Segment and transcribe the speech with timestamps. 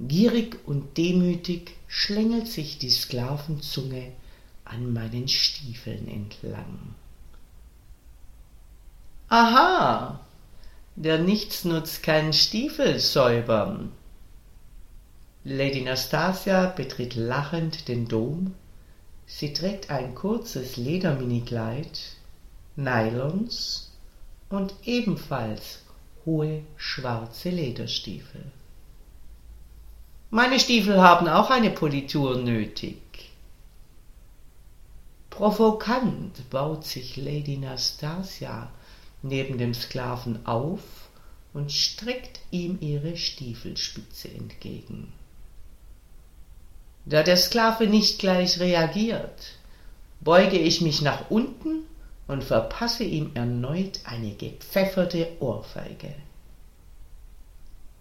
[0.00, 4.12] Gierig und demütig schlängelt sich die Sklavenzunge
[4.64, 6.94] an meinen Stiefeln entlang.
[9.28, 10.20] Aha,
[10.94, 13.92] der Nichtsnutz kann Stiefel säubern.
[15.44, 18.54] Lady Nastasia betritt lachend den Dom.
[19.26, 22.00] Sie trägt ein kurzes Lederminikleid,
[22.76, 23.92] Nylons
[24.48, 25.80] und ebenfalls
[26.24, 28.44] hohe schwarze Lederstiefel.
[30.30, 32.98] Meine Stiefel haben auch eine Politur nötig.
[35.30, 38.68] Provokant baut sich Lady Nastasia
[39.22, 40.82] neben dem Sklaven auf
[41.54, 45.14] und streckt ihm ihre Stiefelspitze entgegen.
[47.06, 49.54] Da der Sklave nicht gleich reagiert,
[50.20, 51.84] beuge ich mich nach unten
[52.26, 56.14] und verpasse ihm erneut eine gepfefferte Ohrfeige.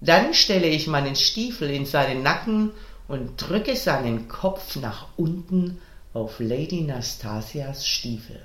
[0.00, 2.70] Dann stelle ich meinen Stiefel in seinen Nacken
[3.08, 5.80] und drücke seinen Kopf nach unten
[6.14, 8.40] auf Lady Nastasias Stiefel.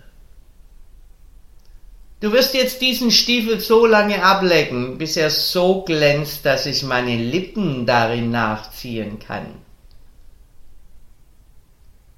[2.22, 7.18] Du wirst jetzt diesen Stiefel so lange ablecken, bis er so glänzt, dass ich meine
[7.18, 9.48] Lippen darin nachziehen kann.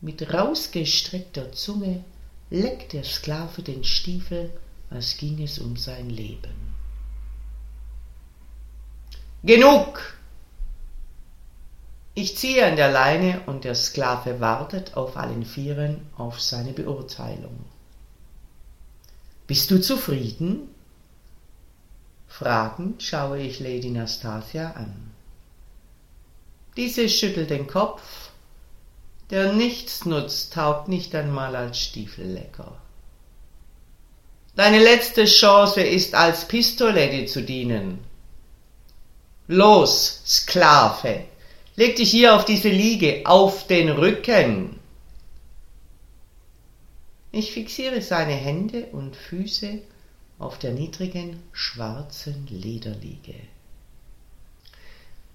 [0.02, 2.03] Mit rausgestreckter Zunge
[2.52, 4.52] leckt der Sklave den Stiefel,
[4.91, 6.75] als ging es um sein Leben.
[9.45, 10.01] Genug!
[12.15, 17.63] Ich ziehe an der Leine und der Sklave wartet auf allen Vieren auf seine Beurteilung.
[19.45, 20.73] Bist du zufrieden?
[22.28, 25.11] Fragend schaue ich Lady Nastasia an.
[26.75, 28.01] Diese schüttelt den Kopf.
[29.29, 32.75] Der Nichtsnutz taugt nicht einmal als Stiefellecker.
[34.55, 38.15] Deine letzte Chance ist, als Pistolette zu dienen.
[39.47, 41.25] Los, Sklave,
[41.75, 44.79] leg dich hier auf diese Liege, auf den Rücken.
[47.31, 49.79] Ich fixiere seine Hände und Füße
[50.39, 53.35] auf der niedrigen schwarzen Lederliege.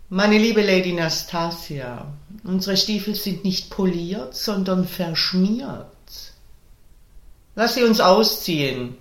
[0.09, 2.13] Meine liebe Lady Nastasia,
[2.43, 5.87] unsere Stiefel sind nicht poliert, sondern verschmiert.
[7.55, 8.97] Lass sie uns ausziehen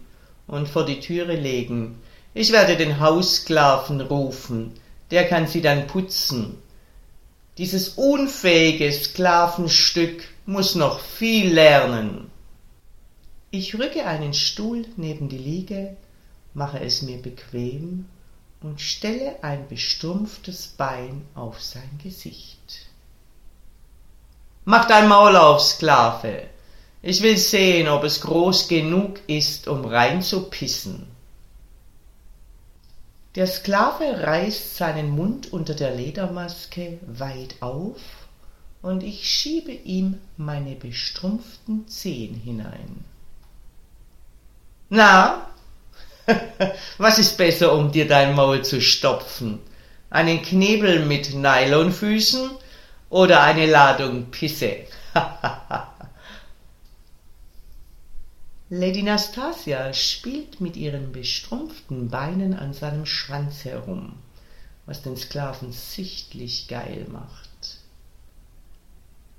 [0.45, 1.99] und vor die Türe legen.
[2.35, 4.73] Ich werde den Haussklaven rufen,
[5.11, 6.57] der kann sie dann putzen.
[7.57, 12.31] Dieses unfähige Sklavenstück muss noch viel lernen.
[13.51, 15.97] Ich rücke einen Stuhl neben die Liege,
[16.53, 18.05] mache es mir bequem
[18.61, 22.87] und stelle ein bestrumpftes Bein auf sein Gesicht.
[24.65, 26.43] Mach dein Maul auf, Sklave.
[27.01, 31.07] Ich will sehen, ob es groß genug ist, um reinzupissen.
[33.35, 37.99] Der Sklave reißt seinen Mund unter der Ledermaske weit auf,
[38.81, 43.03] und ich schiebe ihm meine bestrumpften Zehen hinein.
[44.89, 45.47] Na,
[46.97, 49.59] was ist besser, um dir dein Maul zu stopfen?
[50.09, 52.49] Einen Knebel mit Nylonfüßen
[53.09, 54.87] oder eine Ladung Pisse?
[58.71, 64.13] Lady Nastasia spielt mit ihren bestrumpften Beinen an seinem Schwanz herum,
[64.85, 67.79] was den Sklaven sichtlich geil macht.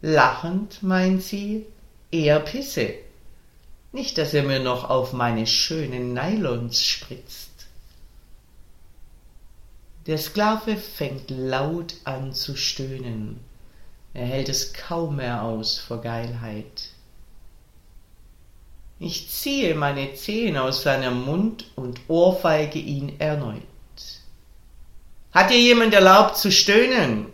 [0.03, 1.65] Lachend meint sie,
[2.11, 2.95] eher Pisse.
[3.93, 7.69] Nicht, dass er mir noch auf meine schönen Nylons spritzt.
[10.07, 13.39] Der Sklave fängt laut an zu stöhnen.
[14.13, 16.89] Er hält es kaum mehr aus vor Geilheit.
[19.03, 23.63] Ich ziehe meine Zehen aus seinem Mund und ohrfeige ihn erneut.
[25.33, 27.27] Hat dir jemand erlaubt zu stöhnen?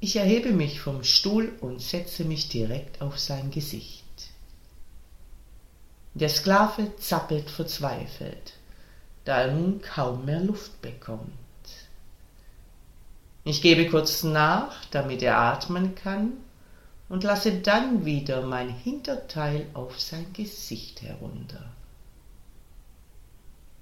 [0.00, 4.04] Ich erhebe mich vom Stuhl und setze mich direkt auf sein Gesicht.
[6.14, 8.54] Der Sklave zappelt verzweifelt,
[9.26, 11.32] da er nun kaum mehr Luft bekommt.
[13.44, 16.32] Ich gebe kurz nach, damit er atmen kann,
[17.08, 21.64] und lasse dann wieder mein Hinterteil auf sein Gesicht herunter.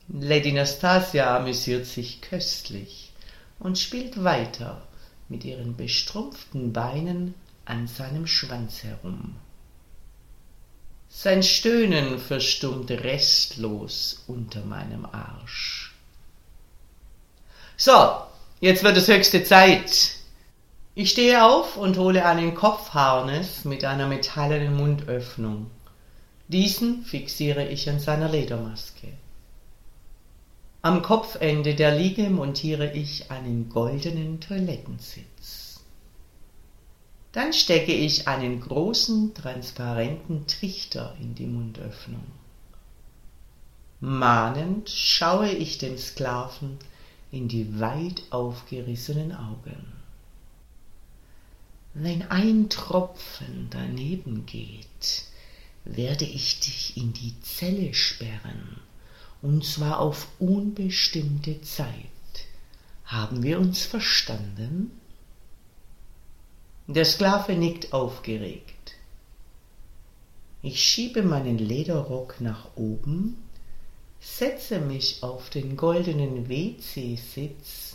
[0.09, 3.12] Lady Nastasia amüsiert sich köstlich
[3.59, 4.82] und spielt weiter
[5.29, 7.35] mit ihren bestrumpften Beinen
[7.65, 9.37] an seinem Schwanz herum.
[11.09, 15.94] Sein Stöhnen verstummte restlos unter meinem Arsch.
[17.76, 18.23] So,
[18.61, 20.17] jetzt wird es höchste Zeit.
[20.96, 25.69] Ich stehe auf und hole einen Kopfharnes mit einer metallenen Mundöffnung.
[26.46, 29.08] Diesen fixiere ich an seiner Ledermaske.
[30.82, 35.81] Am Kopfende der Liege montiere ich einen goldenen Toilettensitz.
[37.32, 42.26] Dann stecke ich einen großen, transparenten Trichter in die Mundöffnung.
[43.99, 46.79] Mahnend schaue ich dem Sklaven
[47.32, 50.04] in die weit aufgerissenen Augen.
[51.96, 55.26] Wenn ein Tropfen daneben geht,
[55.85, 58.81] werde ich dich in die Zelle sperren
[59.43, 61.87] und zwar auf unbestimmte Zeit.
[63.05, 64.91] Haben wir uns verstanden?
[66.88, 68.97] Der Sklave nickt aufgeregt.
[70.62, 73.37] Ich schiebe meinen Lederrock nach oben,
[74.19, 77.94] setze mich auf den goldenen WC-Sitz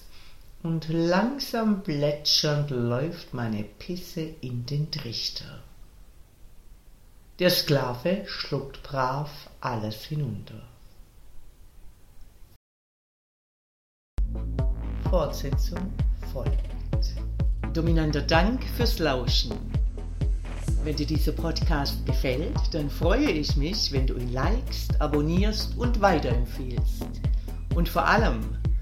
[0.64, 5.64] und langsam plätschernd läuft meine Pisse in den Trichter.
[7.40, 9.30] Der Sklave schluckt brav
[9.62, 10.62] alles hinunter.
[15.10, 15.94] Fortsetzung
[16.34, 16.70] folgt.
[17.74, 19.54] Dominanter Dank fürs Lauschen.
[20.84, 26.02] Wenn dir dieser Podcast gefällt, dann freue ich mich, wenn du ihn likest, abonnierst und
[26.02, 27.06] weiterempfiehlst.
[27.76, 28.58] Und vor allem,